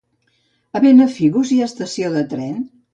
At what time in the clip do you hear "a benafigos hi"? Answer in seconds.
0.79-1.61